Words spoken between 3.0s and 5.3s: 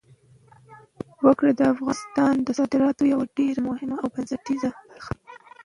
یوه ډېره مهمه او بنسټیزه برخه ده.